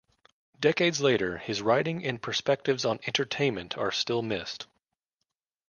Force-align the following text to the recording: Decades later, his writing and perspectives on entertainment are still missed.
Decades 0.59 0.99
later, 0.99 1.37
his 1.37 1.61
writing 1.61 2.03
and 2.05 2.19
perspectives 2.19 2.85
on 2.85 2.99
entertainment 3.05 3.77
are 3.77 3.91
still 3.91 4.23
missed. 4.23 4.65